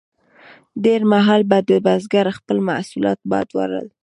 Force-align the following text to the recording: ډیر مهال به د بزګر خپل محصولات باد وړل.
ډیر 0.85 1.01
مهال 1.11 1.41
به 1.49 1.57
د 1.69 1.71
بزګر 1.85 2.27
خپل 2.37 2.57
محصولات 2.69 3.19
باد 3.31 3.47
وړل. 3.57 3.87